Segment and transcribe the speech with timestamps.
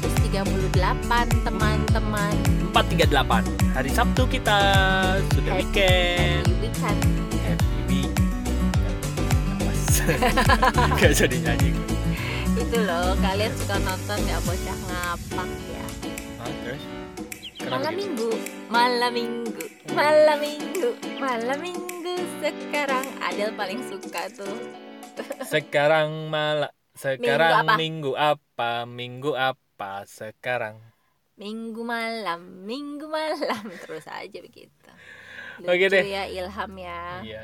[0.00, 0.74] 438
[1.46, 2.34] teman-teman.
[2.72, 4.58] 438 Hari Sabtu kita.
[5.30, 6.42] Sudah Happy- weekend.
[6.42, 6.98] Happy weekend.
[7.38, 8.12] Happy week
[11.00, 11.70] Gak jadi nyanyi.
[12.50, 15.86] Gue Itu loh kalian suka nonton gak bocah ngapak ya?
[16.60, 16.82] Terus?
[17.56, 18.00] Kenapa Malam gitu?
[18.02, 18.30] minggu
[18.68, 23.06] Malam minggu Malam minggu Malam minggu Sekarang.
[23.22, 24.54] Adel paling suka tuh.
[25.42, 27.74] Sekarang malah Sekarang apa?
[27.74, 28.84] minggu apa?
[28.84, 29.63] Minggu apa
[30.16, 30.76] sekarang?
[31.40, 33.62] Minggu malam Minggu malam.
[33.82, 34.90] Terus aja begitu.
[35.60, 36.06] Lucu Oke deh.
[36.14, 37.00] ya Ilham ya.
[37.22, 37.38] Iya.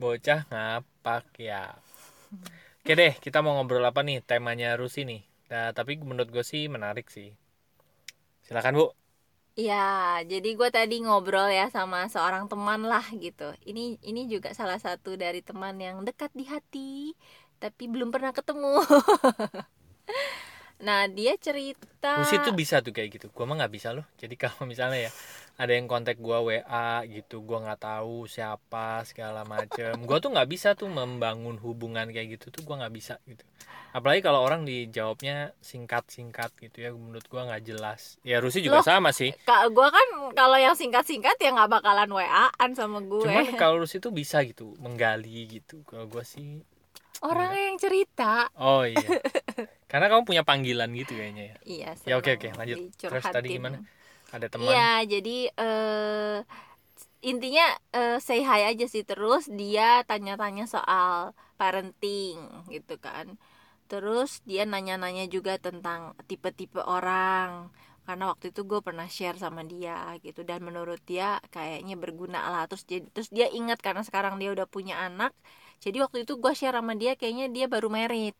[0.00, 1.62] Bocah ngapak ya.
[2.82, 4.18] Oke deh kita mau ngobrol apa nih?
[4.30, 5.20] Temanya Rusi nih.
[5.50, 7.28] Nah, Tapi menurut gue sih menarik sih.
[8.46, 8.86] Silakan bu.
[9.68, 9.74] Ya,
[10.30, 13.44] jadi gue tadi ngobrol ya sama seorang teman lah gitu.
[13.68, 17.12] Ini ini juga salah satu dari teman yang dekat di hati,
[17.60, 18.80] tapi belum pernah ketemu.
[20.80, 22.20] nah, dia cerita.
[22.20, 23.26] Rusi tuh bisa tuh kayak gitu.
[23.30, 24.04] Gue mah nggak bisa loh.
[24.16, 25.12] Jadi kalau misalnya ya
[25.60, 29.92] ada yang kontak gua WA gitu gua nggak tahu siapa segala macem.
[30.08, 33.44] Gua tuh nggak bisa tuh membangun hubungan kayak gitu tuh gua nggak bisa gitu.
[33.92, 38.16] Apalagi kalau orang dijawabnya singkat singkat gitu ya menurut gua nggak jelas.
[38.24, 39.36] Ya Rusi juga Loh, sama sih.
[39.44, 43.28] Kak, gue kan kalau yang singkat-singkat ya nggak bakalan WA-an sama gue.
[43.28, 45.84] cuman kalau Rusi tuh bisa gitu menggali gitu.
[45.84, 46.64] Kalau gua sih
[47.20, 48.48] Orangnya yang cerita.
[48.56, 49.00] oh iya
[49.90, 51.90] karena kamu punya panggilan gitu kayaknya ya Iya.
[52.06, 52.78] Ya, oke, oke, lanjut.
[52.96, 53.78] Terus tadi gimana?
[54.30, 56.38] ada teman Iya, jadi eh
[57.20, 62.38] intinya eh, say hi aja sih terus dia tanya-tanya soal parenting
[62.72, 63.36] gitu kan.
[63.90, 67.68] Terus dia nanya-nanya juga tentang tipe-tipe orang
[68.10, 69.94] karena waktu itu gue pernah share sama dia
[70.26, 74.50] gitu dan menurut dia kayaknya berguna lah terus jadi terus dia ingat karena sekarang dia
[74.56, 75.32] udah punya anak
[75.84, 78.34] jadi waktu itu gue share sama dia kayaknya dia baru merit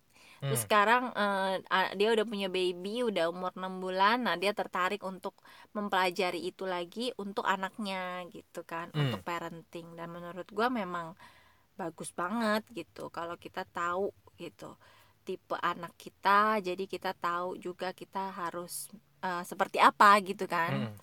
[0.48, 0.66] Terus Hmm.
[0.66, 4.16] sekarang eh, a- dia udah punya baby, udah umur 6 bulan.
[4.26, 5.34] Nah, dia tertarik untuk
[5.76, 9.00] mempelajari itu lagi untuk anaknya gitu kan, Hmm.
[9.06, 9.86] untuk parenting.
[9.98, 11.06] Dan menurut gua memang
[11.80, 14.12] bagus banget gitu kalau kita tahu
[14.42, 14.70] gitu
[15.30, 18.72] tipe anak kita, jadi kita tahu juga kita harus
[19.28, 20.90] eh, seperti apa gitu kan.
[20.90, 20.94] Hmm.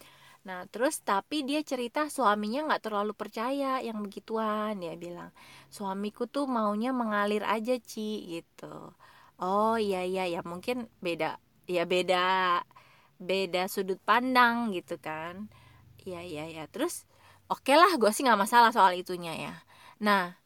[0.47, 4.79] Nah, terus tapi dia cerita suaminya nggak terlalu percaya yang begituan.
[4.83, 5.31] Dia bilang,
[5.75, 8.95] suamiku tuh maunya mengalir aja, Ci, gitu.
[9.43, 11.37] Oh, iya iya ya, mungkin beda.
[11.67, 12.17] Ya beda
[13.17, 15.49] beda sudut pandang gitu kan.
[16.05, 16.63] Iya iya ya.
[16.73, 17.05] Terus
[17.51, 19.53] oke lah, gue sih nggak masalah soal itunya ya.
[20.03, 20.37] Nah,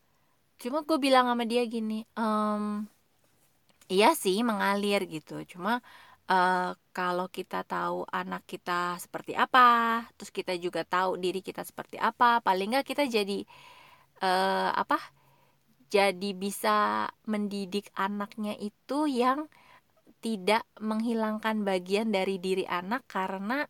[0.62, 2.88] cuma gue bilang sama dia gini, "Em,
[3.94, 5.34] iya sih mengalir gitu.
[5.52, 5.72] Cuma
[6.32, 6.56] eh,
[6.96, 8.72] kalau kita tahu anak kita
[9.04, 9.60] seperti apa,
[10.16, 13.34] terus kita juga tahu diri kita seperti apa, paling nggak kita jadi
[14.26, 14.98] eh, apa?
[15.96, 19.40] Jadi bisa mendidik anaknya itu yang
[20.26, 23.68] tidak menghilangkan bagian dari diri anak karena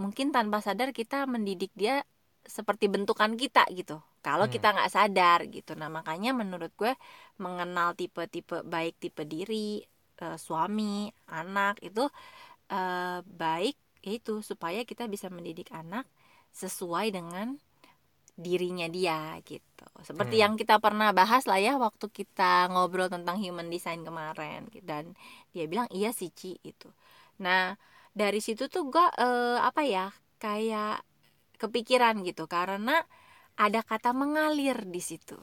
[0.00, 2.04] mungkin tanpa sadar kita mendidik dia
[2.46, 3.98] seperti bentukan kita gitu.
[4.26, 4.54] Kalau Hmm.
[4.54, 5.72] kita nggak sadar gitu.
[5.80, 6.92] Nah makanya menurut gue
[7.44, 9.68] mengenal tipe-tipe baik tipe diri
[10.24, 10.94] eh, suami,
[11.40, 12.02] anak itu
[12.76, 13.76] eh, baik
[14.16, 16.06] itu supaya kita bisa mendidik anak
[16.62, 17.48] sesuai dengan
[18.36, 19.86] dirinya dia gitu.
[20.04, 20.42] Seperti Hmm.
[20.44, 24.84] yang kita pernah bahas lah ya waktu kita ngobrol tentang human design kemarin gitu.
[24.84, 25.04] dan
[25.56, 26.88] dia bilang iya sih Ci itu.
[27.44, 27.76] Nah,
[28.12, 30.06] dari situ tuh gua eh, apa ya?
[30.36, 31.00] kayak
[31.62, 32.92] kepikiran gitu karena
[33.56, 35.36] ada kata mengalir di situ.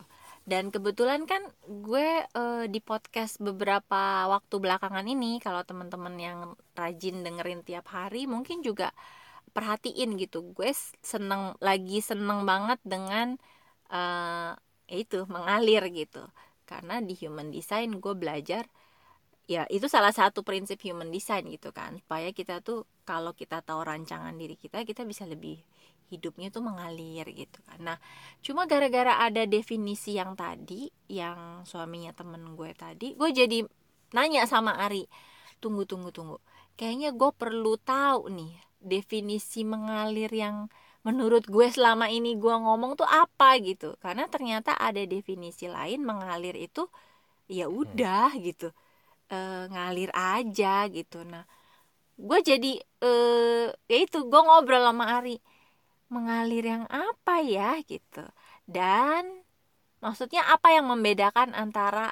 [0.43, 6.39] Dan kebetulan kan gue eh, di podcast beberapa waktu belakangan ini kalau teman-teman yang
[6.75, 8.91] rajin dengerin tiap hari mungkin juga
[9.55, 10.53] perhatiin gitu.
[10.55, 10.71] Gue
[11.01, 13.37] seneng lagi seneng banget dengan
[13.93, 14.53] eh
[14.91, 16.23] itu mengalir gitu.
[16.69, 18.67] Karena di human design gue belajar
[19.43, 23.83] ya itu salah satu prinsip human design gitu kan supaya kita tuh kalau kita tahu
[23.83, 25.59] rancangan diri kita kita bisa lebih
[26.13, 27.79] hidupnya tuh mengalir gitu kan.
[27.81, 27.97] Nah
[28.45, 33.65] cuma gara-gara ada definisi yang tadi yang suaminya temen gue tadi gue jadi
[34.13, 35.09] nanya sama Ari
[35.57, 36.37] tunggu tunggu tunggu.
[36.77, 38.53] Kayaknya gue perlu tahu nih
[38.83, 40.69] definisi mengalir yang
[41.07, 43.97] menurut gue selama ini gue ngomong tuh apa gitu.
[44.03, 46.85] Karena ternyata ada definisi lain mengalir itu
[47.49, 48.69] ya udah gitu.
[49.33, 51.25] Eh, ngalir aja gitu.
[51.25, 51.43] Nah
[52.13, 52.71] gue jadi
[53.01, 55.41] eh ya itu gue ngobrol sama Ari
[56.17, 58.23] mengalir yang apa ya gitu.
[58.77, 59.23] Dan
[60.05, 62.05] maksudnya apa yang membedakan antara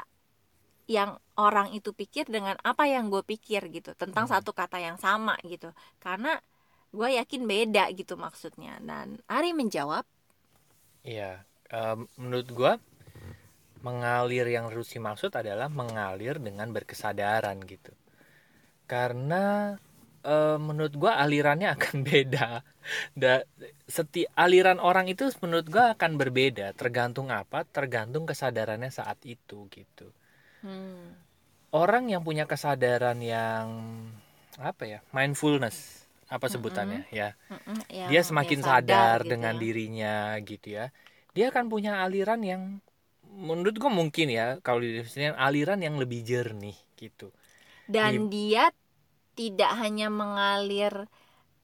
[0.98, 1.12] yang
[1.46, 3.92] orang itu pikir dengan apa yang gue pikir gitu.
[4.02, 4.32] Tentang Hmm.
[4.34, 5.70] satu kata yang sama gitu.
[6.04, 6.30] Karena
[6.98, 8.74] gue yakin beda gitu maksudnya.
[8.90, 10.06] Dan Ari menjawab.
[11.06, 11.32] Iya,
[11.74, 12.72] em, menurut gua
[13.86, 17.92] mengalir yang Rusi maksud adalah mengalir dengan berkesadaran gitu.
[18.92, 19.44] karena
[20.26, 22.62] eh, menurut gua alirannya akan beda.
[23.16, 23.44] Da
[23.88, 27.64] seti aliran orang itu menurut gua akan berbeda tergantung apa?
[27.68, 30.08] Tergantung kesadarannya saat itu gitu.
[30.62, 31.18] Hmm.
[31.72, 33.68] orang yang punya kesadaran yang
[34.60, 37.36] apa ya mindfulness apa sebutannya ya.
[37.52, 39.62] Mm-mm, ya, dia ya semakin sadar, gitu dengan ya.
[39.64, 40.86] dirinya gitu ya.
[41.36, 42.62] Dia akan punya aliran yang
[43.32, 47.32] menurut gua mungkin ya kalau didefinisikan aliran yang lebih jernih gitu.
[47.86, 48.72] Dan dia
[49.32, 51.08] tidak hanya mengalir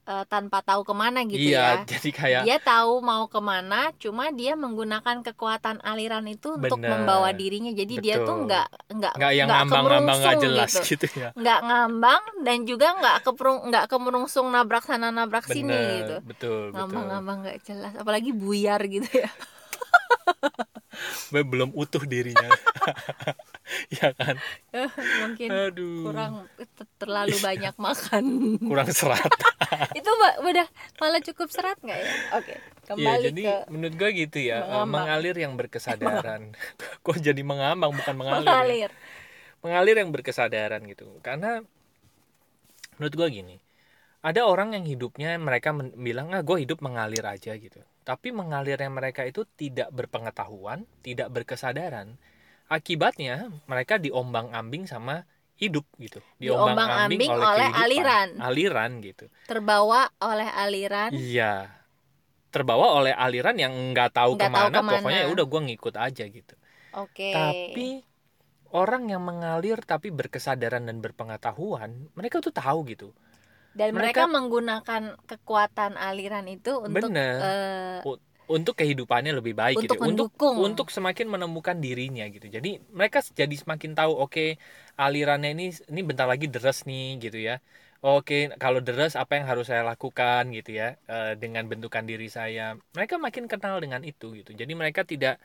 [0.07, 1.85] eh, tanpa tahu ke mana gitu iya ya.
[1.91, 7.03] jadi kayak dia tahu mau ke mana cuma dia menggunakan kekuatan aliran itu untuk Bener.
[7.03, 7.75] membawa dirinya.
[7.75, 8.47] Jadi dia tuh Betul.
[8.47, 8.67] nggak
[8.97, 10.87] nggak nggak yang ngambang-ngambang nggak jelas gitu.
[10.95, 11.29] gitu, ya.
[11.35, 16.15] Nggak ngambang dan juga nggak keperung nggak kemerungsung nabrak sana nabrak sini bener gitu.
[16.23, 16.77] Betul betul.
[16.79, 17.91] Ngambang-ngambang nggak jelas.
[17.99, 19.29] Apalagi buyar gitu ya.
[21.29, 22.47] Be- belum utuh dirinya
[23.97, 24.35] ya kan
[25.23, 28.25] mungkin aduh kurang ter- terlalu banyak makan
[28.63, 29.31] kurang serat
[29.99, 30.67] itu mbak udah
[30.99, 32.55] malah cukup serat nggak ya oke
[32.87, 35.03] Iya, kembali jadi ke menurut gue gitu ya, eh, mengambang.
[35.11, 36.55] mengalir yang berkesadaran.
[37.03, 38.47] Kok jadi mengambang bukan mengalir.
[38.47, 38.63] ya?
[38.63, 38.91] mengalir
[39.59, 41.19] Mengalir yang berkesadaran gitu.
[41.19, 41.61] Karena
[42.97, 43.55] menurut gue gini,
[44.23, 47.81] ada orang yang hidupnya mereka bilang ah gue hidup mengalir aja gitu.
[48.07, 52.15] Tapi mengalirnya mereka itu tidak berpengetahuan, tidak berkesadaran.
[52.67, 55.23] Akibatnya mereka diombang-ambing sama
[55.55, 56.19] hidup gitu.
[56.37, 57.81] Diombang-ambing oleh kehidupan.
[57.81, 58.29] aliran.
[58.37, 59.25] Aliran gitu.
[59.43, 61.71] terbawa oleh aliran Iya.
[62.47, 64.93] Terbawa oleh aliran yang nggak tahu Nggak tahu ke mana, ke mana.
[64.99, 66.55] pokoknya ya udah gue ngikut aja gitu.
[66.93, 67.87] oke Tapi
[68.69, 73.15] orang yang mengalir tapi berkesadaran dan berpengetahuan, mereka tuh tahu gitu.
[73.71, 77.37] dan mereka, mereka- menggunakan kekuatan aliran itu untuk Bener.
[77.37, 77.97] eh,
[78.47, 80.03] Untuk kehidupannya lebih baik Untuk gitu.
[80.07, 80.57] Untuk mendukung.
[80.57, 82.47] untuk semakin menemukan dirinya gitu.
[82.55, 84.57] Jadi mereka jadi semakin tahu oke
[84.97, 87.59] alirannya ini ini bentar lagi deres nih gitu ya.
[88.05, 92.61] Oke, kalau deres apa yang harus saya lakukan gitu ya eh, dengan bentukan diri saya.
[92.95, 94.51] Mereka makin kenal dengan itu gitu.
[94.53, 95.41] Jadi mereka tidak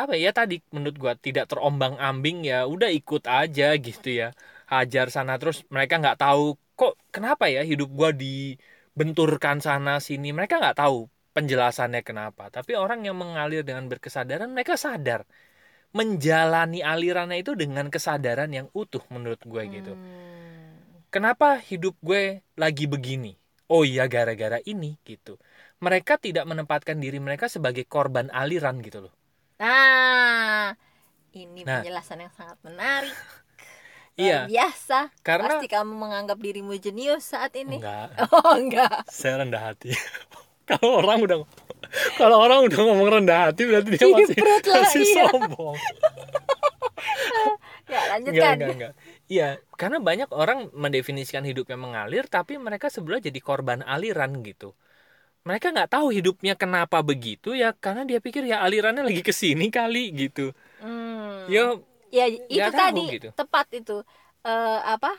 [0.00, 4.26] apa ya tadi menurut gua tidak terombang-ambing ya udah ikut aja gitu ya
[4.72, 6.42] hajar sana terus mereka nggak tahu
[6.78, 10.96] kok kenapa ya hidup gua dibenturkan sana sini mereka nggak tahu
[11.36, 12.48] penjelasannya kenapa.
[12.56, 15.26] Tapi orang yang mengalir dengan berkesadaran mereka sadar.
[15.94, 19.92] Menjalani alirannya itu dengan kesadaran yang utuh menurut gue gitu.
[19.94, 23.38] Hmm, kenapa hidup gue lagi begini?
[23.70, 25.38] Oh iya gara-gara ini gitu.
[25.78, 29.12] Mereka tidak menempatkan diri mereka sebagai korban aliran gitu loh.
[29.62, 30.74] Nah
[31.34, 31.82] ini Nah.
[31.82, 33.14] penjelasan yang sangat menarik.
[34.14, 34.46] Iya.
[34.46, 34.98] Luar biasa.
[35.26, 37.82] Karena pasti kamu menganggap dirimu jenius saat ini.
[37.82, 38.14] Enggak.
[38.30, 39.02] Oh enggak.
[39.10, 39.90] Saya rendah hati
[40.70, 41.38] kalau orang udah
[42.20, 45.24] kalau orang udah ngomong rendah hati berarti dia masih lah, masih iya.
[45.28, 45.76] sombong.
[47.84, 48.92] Ya enggak lanjutkan enggak enggak
[49.28, 54.72] iya karena banyak orang mendefinisikan hidupnya mengalir tapi mereka sebenarnya jadi korban aliran gitu.
[55.44, 59.68] Mereka nggak tahu hidupnya kenapa begitu ya karena dia pikir ya alirannya lagi ke sini
[59.68, 60.56] kali gitu.
[60.80, 61.44] Hmm.
[61.52, 61.76] ya
[62.08, 63.28] ya itu tahu tadi gitu.
[63.36, 64.00] tepat itu.
[64.44, 65.12] Eh, apa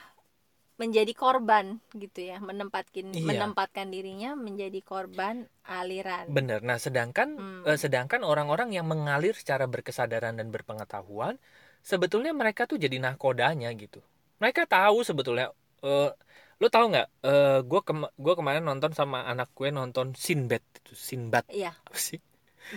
[0.75, 3.23] menjadi korban gitu ya menempatkan Iya.
[3.23, 6.27] menempatkan dirinya menjadi korban aliran.
[6.27, 6.59] Bener.
[6.59, 7.63] Nah sedangkan Hmm.
[7.63, 11.39] eh, sedangkan orang-orang yang mengalir secara berkesadaran dan berpengetahuan
[11.79, 14.03] sebetulnya mereka tuh jadi nakodanya gitu.
[14.43, 16.11] Mereka tahu sebetulnya eh
[16.59, 17.07] lo tahu nggak?
[17.23, 21.47] Eh gue kema gua kemarin nonton sama anak gue nonton Sinbad itu Sinbad.
[21.51, 21.71] Iya.
[21.87, 22.19] Apa sih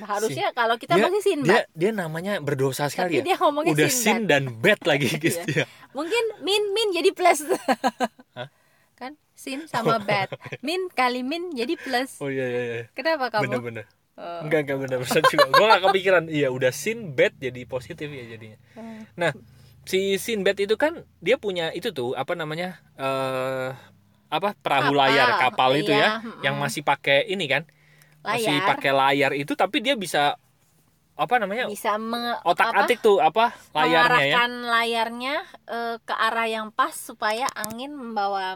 [0.04, 3.24] harusnya kalau kita Dia- masih dia dia namanya berdosa tapi sekali ya.
[3.24, 5.64] dia ngomongnya udah sin dan bad lagi gitu ya.
[5.96, 7.44] Mungkin min min jadi plus.
[8.36, 8.48] Hah?
[8.94, 9.16] kan?
[9.32, 10.34] Sin sama bad.
[10.60, 12.20] Min kali min jadi plus.
[12.20, 12.82] Oh iya iya, iya.
[12.92, 13.44] kenapa kamu?
[13.48, 13.86] Bener-bener
[14.18, 14.42] Oh.
[14.42, 15.22] enggak enggak bener bener.
[15.30, 16.24] Juga gue gak kepikiran.
[16.26, 18.58] Iya udah sin bad jadi positif ya jadinya.
[18.74, 19.06] Hmm.
[19.14, 19.30] nah
[19.88, 23.72] si Sinbad itu kan dia punya itu tuh apa namanya eh
[24.28, 26.44] apa perahu Kapal, layar kapal itu ya iya, mm-mm.
[26.44, 27.64] yang masih pakai ini kan
[28.24, 28.68] masih layar.
[28.76, 30.36] pakai layar itu tapi dia bisa
[31.18, 34.38] apa namanya bisa menge- otak apa, atik tuh apa layarnya ya?
[34.38, 35.34] Mengarahkan layarnya
[35.66, 38.54] eh, ke arah yang pas supaya angin membawa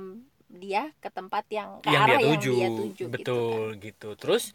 [0.53, 4.09] dia ke tempat yang ke yang arah dia tuju, yang dia tuju gitu betul gitu,
[4.15, 4.55] terus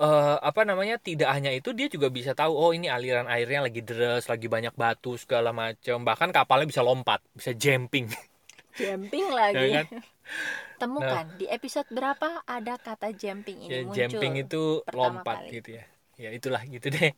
[0.00, 3.80] eh, apa namanya tidak hanya itu dia juga bisa tahu oh ini aliran airnya lagi
[3.86, 8.10] deras lagi banyak batu segala macam bahkan kapalnya bisa lompat bisa jumping.
[8.10, 8.24] Kan.
[8.78, 9.74] jumping lagi.
[9.74, 10.02] Ya kan?
[10.78, 14.62] temukan di episode berapa ada kata jumping ini ya muncul jumping itu
[14.94, 15.54] lompat kali.
[15.60, 15.84] gitu ya.
[16.18, 17.12] Ya itulah gitu deh.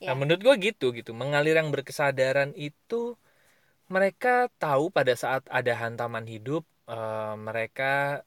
[0.00, 0.12] Ya.
[0.12, 1.12] nah menurut gua gitu gitu.
[1.12, 3.14] Mengalir yang berkesadaran itu
[3.92, 8.24] mereka tahu pada saat ada hantaman hidup eh, mereka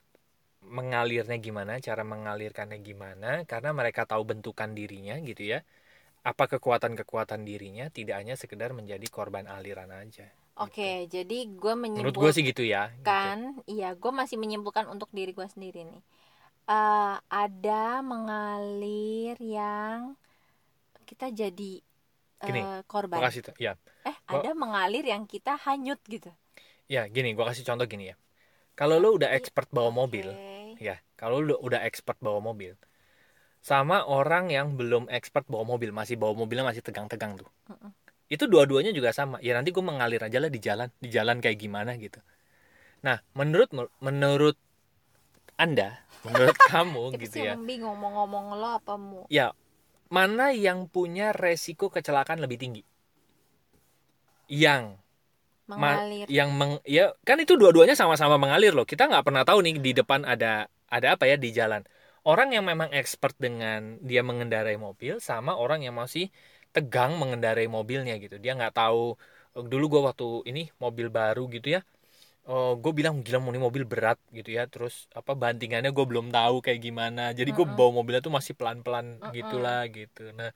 [0.62, 5.60] mengalirnya gimana cara mengalirkannya gimana karena mereka tahu bentukan dirinya gitu ya.
[6.22, 12.22] Apa kekuatan-kekuatan dirinya tidak hanya sekedar menjadi korban aliran aja Oke, jadi gue menurut menyimpulkan
[12.22, 13.08] gue sih gitu ya gitu.
[13.08, 16.02] kan iya gue masih menyimpulkan untuk diri gue sendiri nih.
[16.70, 20.16] Eh, ada mengalir yang
[21.10, 21.82] kita jadi
[22.42, 23.74] Gini, eh, Gua korban kasih ya.
[24.06, 26.30] Eh gua- ada mengalir yang kita hanyut gitu.
[26.90, 28.16] Ya gini gue kasih contoh gini ya.
[28.80, 30.82] Kalau lo udah expert bawa mobil Oke.
[30.88, 32.74] ya kalau lo udah expert bawa mobil
[33.62, 37.50] sama orang yang belum expert bawa mobil masih bawa mobilnya masih tegang-tegang tuh.
[37.70, 37.92] Mm-mm.
[38.32, 39.44] Itu dua-duanya juga sama.
[39.44, 42.24] Ya nanti gue mengalir aja lah di jalan di jalan kayak gimana gitu.
[43.04, 43.68] Nah menurut
[44.00, 44.56] menurut
[45.60, 47.60] anda menurut kamu gitu sih ya.
[47.60, 49.28] bingung mau ngomong lo apa mu?
[49.28, 49.52] Ya
[50.08, 52.84] mana yang punya resiko kecelakaan lebih tinggi?
[54.48, 54.96] Yang
[55.68, 56.28] ma- mengalir.
[56.32, 58.88] yang meng ya kan itu dua-duanya sama-sama mengalir loh.
[58.88, 61.84] Kita nggak pernah tahu nih di depan ada ada apa ya di jalan.
[62.22, 66.30] Orang yang memang expert dengan dia mengendarai mobil sama orang yang masih
[66.76, 68.36] tegang mengendarai mobilnya gitu.
[68.44, 69.02] Dia nggak tahu
[69.72, 71.82] dulu gue waktu ini mobil baru gitu ya
[72.50, 74.64] oh gue bilang gila mau ini mobil berat gitu ya.
[74.74, 77.22] Terus apa bantingannya gue belum tahu kayak gimana.
[77.40, 79.32] Jadi gue bawa mobilnya tuh masih pelan-pelan Mm-mm.
[79.36, 80.22] gitulah gitu.
[80.40, 80.50] Nah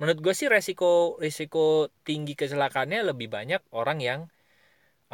[0.00, 0.86] menurut gue sih resiko
[1.24, 1.60] risiko
[2.08, 4.20] tinggi kecelakaannya lebih banyak orang yang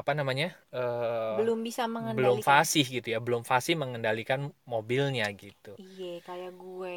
[0.00, 1.84] apa namanya eh, belum bisa
[2.16, 4.40] belum mengendalikan fasih gitu ya belum fasih mengendalikan
[4.72, 5.70] mobilnya gitu.
[5.86, 6.94] Iya kayak gue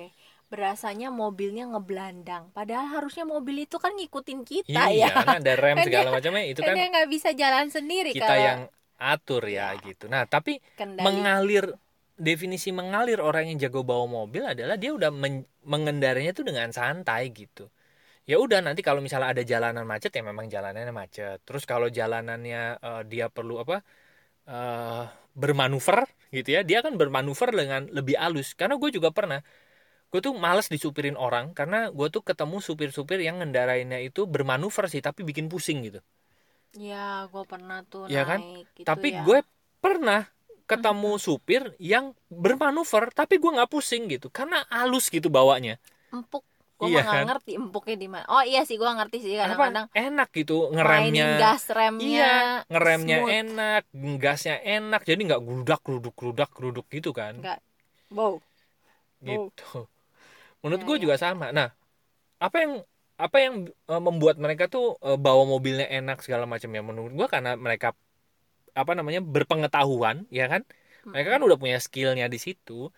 [0.52, 2.44] berasanya mobilnya ngebelandang.
[2.58, 5.14] Padahal harusnya mobil itu kan ngikutin kita iya ya.
[5.14, 8.42] kan ada rem Kan segala macamnya itu kan kan nggak bisa jalan sendiri kita kalau
[8.48, 8.60] yang
[9.00, 9.82] atur ya Iya.
[9.88, 10.04] gitu.
[10.14, 11.06] Nah tapi kendali.
[11.06, 11.66] mengalir
[12.20, 17.32] definisi mengalir orang yang jago bawa mobil adalah dia udah men- mengendarainya tuh dengan santai
[17.32, 17.70] gitu.
[18.30, 21.38] Ya udah nanti kalau misalnya ada jalanan macet ya memang jalanannya macet.
[21.48, 23.82] Terus kalau jalanannya eh, dia perlu apa
[24.50, 25.04] eh,
[25.38, 26.00] bermanuver
[26.36, 28.48] gitu ya dia kan bermanuver dengan lebih halus.
[28.60, 29.40] Karena gue juga pernah
[30.10, 35.06] gue tuh males disupirin orang karena gue tuh ketemu supir-supir yang ngendarainnya itu bermanuver sih
[35.06, 36.02] tapi bikin pusing gitu.
[36.74, 38.42] Ya gue pernah tuh kan?
[38.42, 39.22] naik gitu tapi ya.
[39.22, 39.40] gue
[39.82, 40.26] pernah
[40.70, 45.78] ketemu supir yang bermanuver tapi gue nggak pusing gitu karena halus gitu bawanya.
[46.10, 46.46] Empuk.
[46.80, 47.28] Gue Iya kan?
[47.28, 48.26] ngerti empuknya di mana.
[48.32, 49.92] Oh iya sih gue ngerti sih kadang-kadang.
[49.92, 52.34] Enak gitu mainin ngeremnya gas remnya iya
[52.72, 53.40] ngeremnya smooth.
[53.44, 53.84] enak
[54.18, 57.36] gasnya enak jadi nggak gerudak geruduk gerudak geruduk gitu kan.
[57.38, 57.60] Nggak.
[58.16, 58.42] wow
[59.20, 59.86] gitu
[60.64, 61.02] menurut gue ya.
[61.08, 61.52] juga sama.
[61.56, 61.72] Nah
[62.40, 62.74] apa yang
[63.20, 66.82] apa yang eh, membuat mereka tuh eh, bawa mobilnya enak segala macam ya?
[66.84, 67.96] Menurut gue karena mereka
[68.74, 70.64] apa namanya berpengetahuan ya kan?
[71.04, 72.92] Mereka kan udah punya skillnya di situ.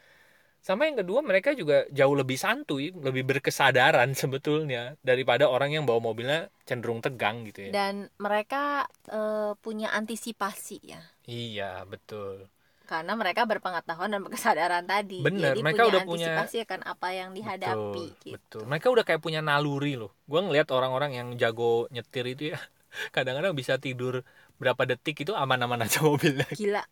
[0.62, 5.98] Sama yang kedua mereka juga jauh lebih santuy lebih berkesadaran sebetulnya daripada orang yang bawa
[6.14, 7.72] mobilnya cenderung tegang gitu ya.
[7.74, 11.02] Dan mereka eh, punya antisipasi ya.
[11.26, 12.46] Iya betul
[12.92, 15.24] karena mereka berpengetahuan dan berkesadaran tadi.
[15.24, 18.36] Bener, jadi mereka punya udah punya- antisipasi akan apa yang dihadapi betul gitu.
[18.36, 18.62] betul.
[18.68, 20.12] Mereka udah kayak punya naluri loh.
[20.28, 22.60] Gue ngelihat orang-orang yang jago nyetir itu ya
[23.16, 24.28] kadang-kadang bisa tidur
[24.60, 26.48] berapa detik itu aman-aman aja mobilnya.
[26.52, 26.84] Gila.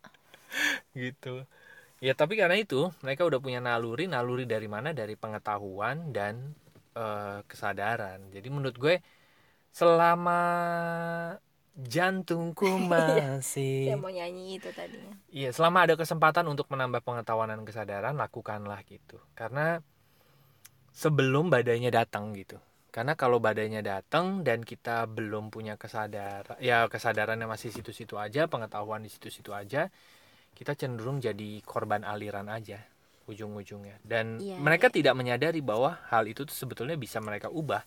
[0.96, 1.44] Gitu.
[2.00, 4.96] Ya tapi karena itu mereka udah punya naluri naluri dari mana?
[4.96, 6.56] Dari pengetahuan dan
[6.96, 8.32] eh, kesadaran.
[8.32, 8.94] Jadi menurut gue
[9.70, 10.40] selama
[11.76, 13.94] jantungku saya masih.
[13.96, 15.14] Mau nyanyi itu tadinya.
[15.30, 19.22] Iya selama ada kesempatan untuk menambah pengetahuan dan kesadaran lakukanlah gitu.
[19.38, 19.80] Karena
[20.90, 22.58] sebelum badainya datang gitu.
[22.90, 29.06] Karena kalau badainya datang dan kita belum punya kesadaran ya kesadarannya masih situ-situ aja pengetahuan
[29.06, 29.86] di situ-situ aja
[30.58, 32.82] kita cenderung jadi korban aliran aja
[33.30, 34.02] ujung-ujungnya.
[34.02, 34.94] Dan Iya, mereka iya.
[34.98, 37.86] tidak menyadari bahwa hal itu tuh sebetulnya bisa mereka ubah.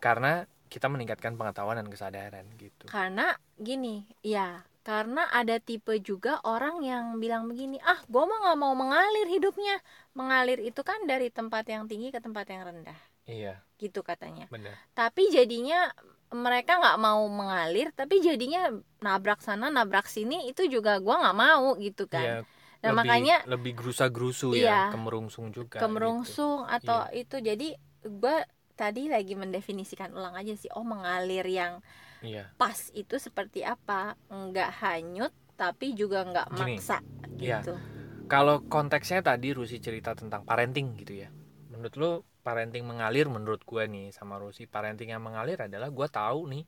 [0.00, 2.86] Karena kita meningkatkan pengetahuan dan kesadaran gitu.
[2.90, 8.58] Karena gini ya karena ada tipe juga orang yang bilang begini ah gue mah nggak
[8.58, 9.82] mau mengalir hidupnya.
[10.14, 12.98] Mengalir itu kan dari tempat yang tinggi ke tempat yang rendah.
[13.26, 13.62] Iya.
[13.78, 14.46] Gitu katanya.
[14.46, 14.78] Benar.
[14.94, 15.90] Tapi jadinya
[16.30, 18.66] mereka nggak mau mengalir tapi jadinya
[18.98, 22.22] nabrak sana nabrak sini itu juga gua nggak mau gitu kan.
[22.22, 22.38] Iya,
[22.82, 24.90] nah lebih, makanya lebih gerusa-gerusu Iya.
[24.90, 25.86] ya kemerungsung juga gitu.
[25.86, 27.22] kemerungsung atau Iya.
[27.22, 27.36] itu.
[27.38, 27.68] Jadi
[28.10, 28.42] gua
[28.76, 30.68] tadi lagi mendefinisikan ulang aja sih.
[30.76, 31.80] Oh mengalir yang
[32.20, 32.52] iya.
[32.60, 34.14] pas itu seperti apa?
[34.28, 37.00] Nggak hanyut tapi juga nggak Gini, maksa
[37.40, 37.64] iya.
[37.64, 37.74] gitu.
[38.28, 41.32] Kalau konteksnya tadi Rusi cerita tentang parenting gitu ya.
[41.72, 42.10] Menurut lo
[42.44, 44.68] parenting mengalir menurut gue nih sama Rusi.
[44.68, 46.64] Parenting yang mengalir adalah gue tahu nih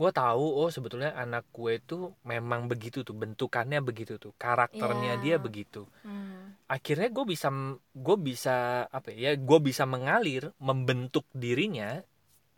[0.00, 5.22] gue tahu oh sebetulnya anak gue tuh memang begitu tuh bentukannya begitu tuh karakternya Iya.
[5.22, 5.84] dia begitu.
[6.00, 7.48] Hmm, akhirnya gue bisa
[7.92, 8.56] gue bisa
[8.88, 12.00] apa ya gue bisa mengalir membentuk dirinya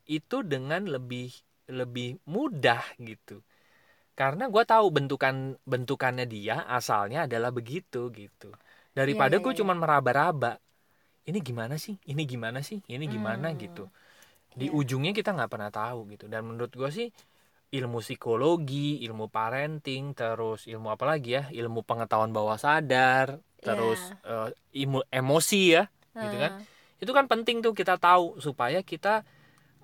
[0.07, 1.35] itu dengan lebih
[1.67, 3.43] lebih mudah gitu.
[4.15, 8.55] Karena gue tahu bentukan bentukannya dia asalnya adalah begitu gitu.
[8.93, 9.61] Daripada Iya, iya, gue iya.
[9.65, 10.53] cuman meraba-raba
[11.27, 11.99] ini gimana sih?
[12.07, 12.79] Ini gimana sih?
[12.87, 13.51] Ini gimana?
[13.51, 13.59] Hmm.
[13.59, 13.85] gitu.
[14.53, 14.77] Di Iya.
[14.79, 16.29] ujungnya kita nggak pernah tahu gitu.
[16.29, 17.09] Dan menurut gue sih
[17.73, 21.49] ilmu psikologi, ilmu parenting, terus ilmu apa lagi ya?
[21.49, 24.53] Ilmu pengetahuan bawah sadar, terus eh,
[24.85, 26.53] ilmu emosi ya, gitu kan?
[27.01, 29.25] Itu kan penting tuh kita tahu supaya kita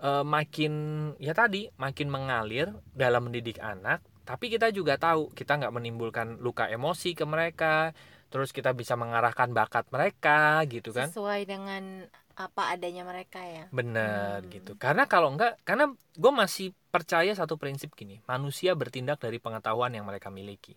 [0.04, 0.72] eh, makin
[1.16, 6.68] ya tadi makin mengalir dalam mendidik anak, tapi kita juga tahu kita nggak menimbulkan luka
[6.68, 7.96] emosi ke mereka,
[8.28, 11.08] terus kita bisa mengarahkan bakat mereka gitu kan?
[11.08, 12.04] sesuai dengan
[12.44, 14.52] apa adanya mereka ya Bener Hmm.
[14.54, 14.72] gitu.
[14.84, 15.84] Karena kalau enggak, karena
[16.22, 20.74] gue masih percaya satu prinsip gini, manusia bertindak dari pengetahuan yang mereka miliki.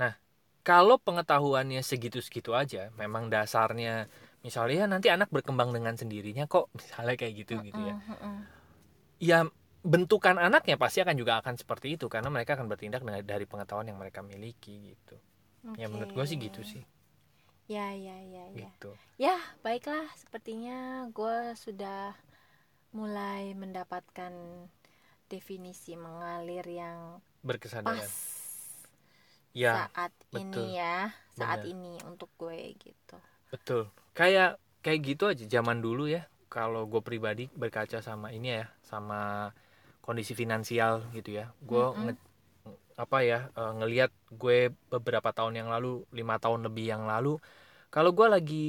[0.00, 0.12] Nah,
[0.62, 4.06] kalau pengetahuannya segitu-segitu aja, memang dasarnya,
[4.44, 7.94] misalnya ya nanti anak berkembang dengan sendirinya kok, misalnya kayak gitu gitu ya.
[7.94, 8.38] Mm, mm, mm.
[9.18, 9.46] Ya
[9.82, 13.98] bentukan anaknya pasti akan juga akan seperti itu karena mereka akan bertindak dari pengetahuan yang
[13.98, 15.16] mereka miliki gitu.
[15.78, 16.82] Ya menurut gue sih gitu sih,
[17.74, 18.98] ya ya ya ya gitu.
[19.24, 22.16] ya baiklah sepertinya gue sudah
[22.98, 24.34] mulai mendapatkan
[25.32, 26.98] definisi mengalir yang
[27.42, 27.84] Berkesadaran.
[27.84, 28.08] pas
[29.54, 30.42] Ya, saat betul.
[30.42, 30.96] ini ya
[31.38, 31.72] saat Bener.
[31.72, 33.16] ini untuk gue gitu
[33.52, 33.88] Betul.
[34.16, 36.26] Kayak kayak gitu aja zaman dulu ya.
[36.48, 39.52] Kalau gue pribadi berkaca sama ini ya, sama
[40.04, 41.52] kondisi finansial gitu ya.
[41.64, 42.08] Gue Mm-mm.
[42.08, 42.20] nge-
[42.98, 44.10] apa ya eh, ngelihat
[44.42, 44.58] gue
[44.92, 47.38] beberapa tahun yang lalu, lima tahun lebih yang lalu,
[47.94, 48.68] kalau gue lagi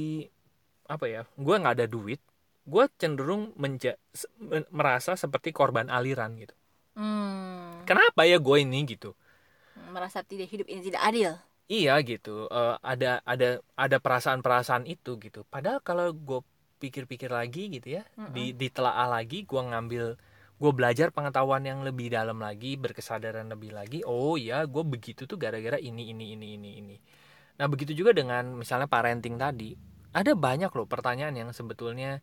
[0.86, 2.20] apa ya, gue nggak ada duit,
[2.66, 3.98] gue cenderung menja-
[4.70, 6.54] merasa seperti korban aliran gitu.
[6.98, 9.10] hmm, Kenapa ya gue ini gitu?
[9.94, 11.30] merasa tidak hidup ini tidak adil
[11.70, 15.46] Iya gitu, eh, ada ada ada perasaan-perasaan itu gitu.
[15.46, 16.40] Padahal kalau gue
[16.82, 18.02] pikir-pikir lagi gitu ya,
[18.34, 20.04] di ditelaah lagi, gue ngambil,
[20.60, 24.04] gue belajar pengetahuan yang lebih dalam lagi, berkesadaran lebih lagi.
[24.04, 26.96] Oh ya, gue begitu tuh gara-gara ini ini ini ini ini.
[27.58, 29.72] Nah begitu juga dengan misalnya parenting tadi,
[30.12, 32.20] ada banyak loh pertanyaan yang sebetulnya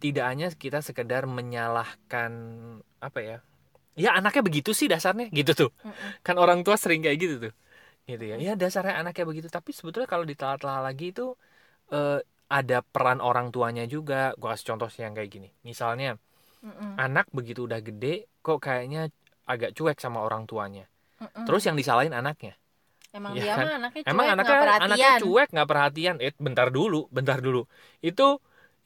[0.00, 2.32] tidak hanya kita sekedar menyalahkan
[3.00, 3.38] apa ya,
[3.96, 5.70] ya anaknya begitu sih dasarnya gitu tuh.
[6.26, 7.54] Kan orang tua sering kayak gitu tuh
[8.10, 11.36] gitu ya ya dasarnya anaknya begitu tapi sebetulnya kalau ditelah-telah lagi itu
[11.94, 12.18] eh,
[12.50, 16.18] ada peran orang tuanya juga gua kasih contoh yang kayak gini misalnya
[16.64, 16.92] Mm-mm.
[17.00, 19.08] anak begitu udah gede kok kayaknya
[19.48, 20.84] agak cuek sama orang tuanya
[21.20, 21.44] Mm-mm.
[21.46, 22.54] terus yang disalahin anaknya
[23.16, 23.66] emang ya dia kan?
[23.66, 27.62] mah anaknya cuek emang anaknya perhatian anaknya cuek nggak perhatian eh bentar dulu bentar dulu
[28.04, 28.26] itu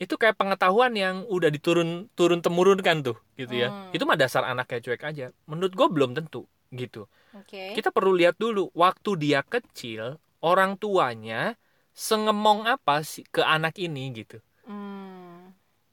[0.03, 3.95] itu kayak pengetahuan yang udah diturun turun temurunkan tuh gitu ya Hmm.
[3.95, 8.37] itu mah dasar anaknya cuek aja menurut gue belum tentu gitu oke kita perlu lihat
[8.39, 11.55] dulu waktu dia kecil orang tuanya
[11.95, 14.43] sengemong apa sih ke anak ini gitu.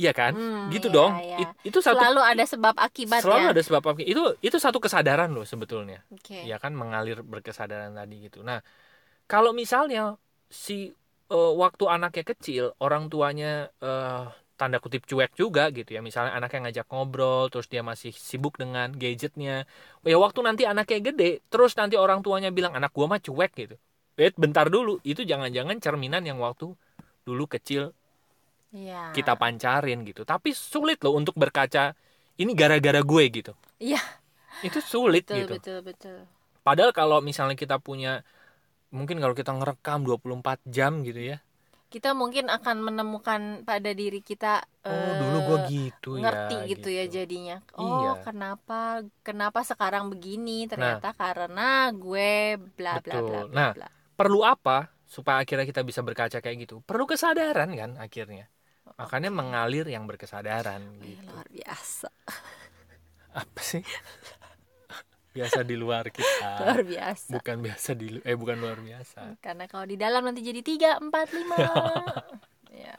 [0.02, 0.34] Iya kan?
[0.34, 1.12] Hmm, gitu iya, dong.
[1.22, 1.38] iya.
[1.46, 4.82] It- itu satu selalu ada sebab akibat selalu ya ada sebab apa itu itu satu
[4.82, 6.02] kesadaran loh sebetulnya.
[6.10, 6.42] Oke.
[6.42, 6.74] Ya kan?
[6.74, 8.42] Mengalir berkesadaran tadi gitu.
[8.42, 8.66] Nah
[9.30, 10.18] kalau misalnya
[10.50, 10.90] si
[11.30, 14.26] eh, waktu anaknya kecil orang tuanya eh,
[14.58, 16.02] tanda kutip cuek juga gitu ya.
[16.02, 19.70] Misalnya anaknya ngajak ngobrol terus dia masih sibuk dengan gadgetnya.
[20.02, 23.78] Ya waktu nanti anaknya gede terus nanti orang tuanya bilang anak gua mah cuek gitu.
[24.20, 25.00] Wait, bentar dulu.
[25.02, 26.74] Itu jangan-jangan cerminan yang waktu
[27.26, 27.94] dulu kecil
[28.72, 29.12] Iya.
[29.12, 31.92] kita pancarin gitu tapi sulit loh untuk berkaca
[32.40, 34.00] ini gara-gara gue gitu Iya.
[34.64, 36.18] itu sulit betul gitu betul betul
[36.62, 38.22] Padahal kalau misalnya kita punya
[38.94, 41.38] mungkin kalau kita ngerekam 24 jam gitu ya.
[41.92, 46.24] kita mungkin akan menemukan pada diri kita Oh, eh, dulu gua gitu ya.
[46.24, 48.24] ngerti gitu, ya jadinya oh Iya.
[48.24, 53.88] kenapa kenapa sekarang begini ternyata karena gue bla bla bla bla, Nah, bla.
[54.16, 56.80] Perlu apa supaya akhirnya kita bisa berkaca kayak gitu?
[56.88, 58.48] Perlu kesadaran kan akhirnya.
[58.98, 61.28] Makanya mengalir yang berkesadaran Eh, gitu.
[61.28, 62.10] luar biasa
[63.32, 63.84] Apa sih?
[65.36, 66.52] biasa di luar kita.
[66.60, 69.40] luar biasa Bukan biasa di eh bukan luar biasa.
[69.40, 71.56] karena kalau di dalam nanti jadi tiga empat lima
[72.84, 72.96] ya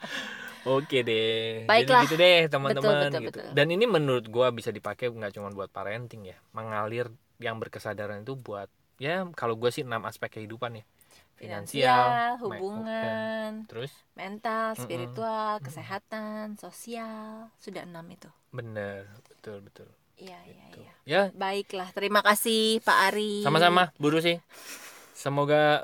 [0.63, 1.67] Oke deh.
[1.67, 2.07] Baiklah.
[2.07, 3.39] Jadi gitu deh teman-teman betul, gitu.
[3.43, 3.51] betul.
[3.51, 6.39] Dan ini menurut gua bisa dipakai nggak cuma buat parenting ya.
[6.55, 7.11] Mengalir
[7.43, 10.85] yang berkesadaran itu buat ya kalau gua sih enam aspek kehidupan ya.
[11.43, 19.89] Finansial Finansial, hubungan Terus mental spiritual kesehatan sosial sudah enam itu bener betul betul.
[20.15, 20.83] iya iya Tuh.
[20.87, 24.39] iya Ya baiklah terima kasih Pak Ari sama-sama Bu Rusi.
[25.13, 25.79] Semoga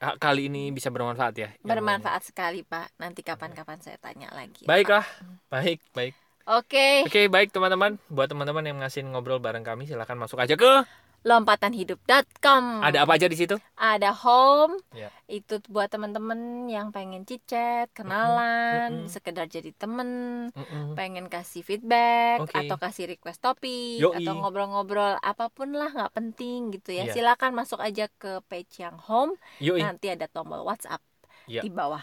[0.00, 1.48] ha- kali ini bisa bermanfaat ya.
[1.60, 5.04] bermanfaat sekali Pak nanti kapan-kapan saya tanya lagi Baiklah,
[5.52, 6.14] baik baik.
[6.48, 8.00] oke Oke baik teman-teman.
[8.08, 10.84] Buat teman-teman yang ngasih ngobrol bareng kami silahkan masuk aja ke.
[11.20, 13.56] lompatanhidup.com Ada apa aja di situ?
[13.76, 15.08] ada home Ya.
[15.24, 19.08] itu buat teman-teman yang pengen cicet kenalan Mm-mm.
[19.08, 20.08] sekedar jadi temen
[20.52, 20.92] Mm-mm.
[20.94, 22.56] pengen kasih feedback Oke.
[22.56, 24.20] atau kasih request topik Yoi.
[24.20, 27.12] atau ngobrol-ngobrol apa pun lah nggak penting gitu ya Iya.
[27.14, 29.80] silakan masuk aja ke page yang home Yoi.
[29.80, 31.00] nanti ada tombol WhatsApp
[31.48, 31.64] Iya.
[31.64, 32.02] di bawah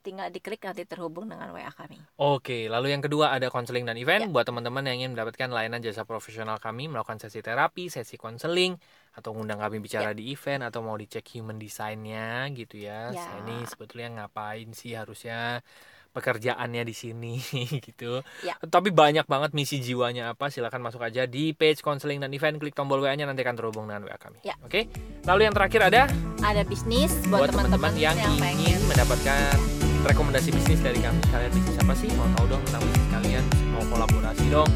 [0.00, 1.98] tinggal diklik nanti terhubung dengan WA kami.
[2.16, 4.30] Oke, lalu yang kedua ada konseling dan event Ya.
[4.30, 8.78] buat teman-teman yang ingin mendapatkan layanan jasa profesional kami melakukan sesi terapi, sesi konseling
[9.12, 13.10] atau ngundang kami bicara di event atau mau dicek human design-nya gitu ya.
[13.10, 13.18] Ya.
[13.18, 15.60] Saya ini sebetulnya ngapain sih harusnya
[16.08, 17.36] pekerjaannya di sini
[17.86, 18.24] gitu.
[18.42, 18.56] Ya.
[18.58, 22.74] Tapi banyak banget misi jiwanya apa, silakan masuk aja di page konseling dan event, klik
[22.74, 24.40] tombol WA-nya nanti akan terhubung dengan WA kami.
[24.42, 24.56] Ya.
[24.64, 24.88] Oke.
[25.28, 26.02] Lalu yang terakhir ada
[26.38, 31.18] Ada bisnis buat, buat teman-teman yang, ingin pengen mendapatkan rekomendasi bisnis dari kami.
[31.32, 32.10] Kalian bisnis apa sih?
[32.14, 33.44] Mau tahu dong tentang bisnis kalian.
[33.74, 34.70] Mau kolaborasi dong.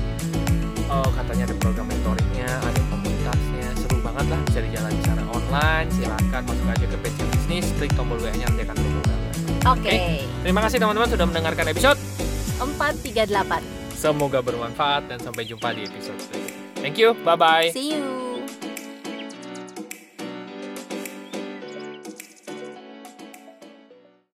[0.92, 3.68] Oh katanya ada program mentoringnya ada komunitasnya.
[3.78, 4.40] Seru banget lah.
[4.50, 5.88] Bisa dijalani secara online.
[5.94, 7.64] Silakan masuk aja ke page bisnis.
[7.78, 9.04] Klik tombol WA nya nanti akan terhubung.
[9.04, 9.78] Dengan kami.
[9.78, 10.26] Oke.
[10.42, 11.98] terima kasih teman-teman sudah mendengarkan episode
[12.58, 13.62] 438.
[13.94, 16.58] semoga bermanfaat dan sampai jumpa di episode selanjutnya.
[16.82, 17.14] Thank you.
[17.22, 18.31] Bye bye See you.